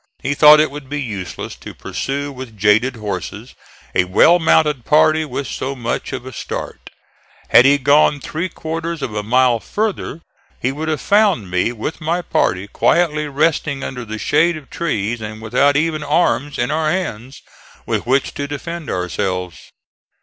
[0.23, 3.53] He thought it would be useless to pursue with jaded horses
[3.93, 6.89] a well mounted party with so much of a start.
[7.49, 10.21] Had he gone three quarters of a mile farther
[10.59, 15.21] he would have found me with my party quietly resting under the shade of trees
[15.21, 17.43] and without even arms in our hands
[17.85, 19.71] with which to defend ourselves.